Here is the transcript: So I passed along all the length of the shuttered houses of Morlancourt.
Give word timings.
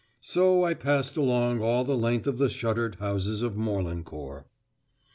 So 0.19 0.63
I 0.63 0.73
passed 0.73 1.15
along 1.15 1.61
all 1.61 1.83
the 1.83 1.95
length 1.95 2.25
of 2.25 2.39
the 2.39 2.49
shuttered 2.49 2.95
houses 2.95 3.43
of 3.43 3.53
Morlancourt. 3.55 4.45